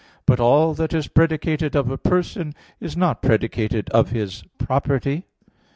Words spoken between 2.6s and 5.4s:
is not predicated of His property.